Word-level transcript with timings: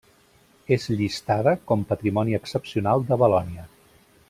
És 0.75 0.87
llistada 1.01 1.53
com 1.71 1.85
patrimoni 1.91 2.39
excepcional 2.39 3.07
de 3.13 3.21
Valònia. 3.25 3.69